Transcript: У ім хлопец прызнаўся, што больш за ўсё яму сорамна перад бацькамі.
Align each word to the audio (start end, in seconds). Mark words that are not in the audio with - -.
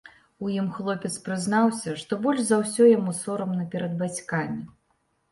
У 0.45 0.51
ім 0.59 0.67
хлопец 0.75 1.09
прызнаўся, 1.25 1.91
што 2.03 2.17
больш 2.23 2.41
за 2.47 2.57
ўсё 2.61 2.87
яму 2.91 3.13
сорамна 3.19 3.67
перад 3.75 3.93
бацькамі. 4.01 4.65